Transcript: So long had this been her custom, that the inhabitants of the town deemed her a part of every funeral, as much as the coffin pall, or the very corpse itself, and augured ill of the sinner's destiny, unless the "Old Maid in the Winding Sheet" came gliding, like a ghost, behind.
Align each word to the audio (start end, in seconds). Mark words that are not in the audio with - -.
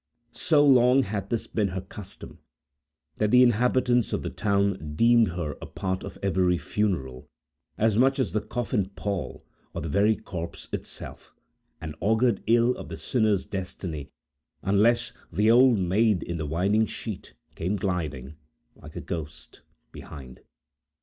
So 0.33 0.65
long 0.65 1.03
had 1.03 1.29
this 1.29 1.45
been 1.45 1.67
her 1.67 1.81
custom, 1.81 2.39
that 3.17 3.29
the 3.29 3.43
inhabitants 3.43 4.13
of 4.13 4.23
the 4.23 4.31
town 4.31 4.95
deemed 4.95 5.27
her 5.27 5.55
a 5.61 5.67
part 5.67 6.03
of 6.03 6.17
every 6.23 6.57
funeral, 6.57 7.29
as 7.77 7.99
much 7.99 8.17
as 8.17 8.31
the 8.31 8.41
coffin 8.41 8.89
pall, 8.95 9.45
or 9.75 9.81
the 9.83 9.89
very 9.89 10.15
corpse 10.15 10.67
itself, 10.73 11.35
and 11.79 11.93
augured 12.01 12.41
ill 12.47 12.75
of 12.77 12.89
the 12.89 12.97
sinner's 12.97 13.45
destiny, 13.45 14.09
unless 14.63 15.11
the 15.31 15.51
"Old 15.51 15.77
Maid 15.77 16.23
in 16.23 16.37
the 16.39 16.47
Winding 16.47 16.87
Sheet" 16.87 17.35
came 17.53 17.75
gliding, 17.75 18.37
like 18.75 18.95
a 18.95 19.01
ghost, 19.01 19.61
behind. 19.91 20.39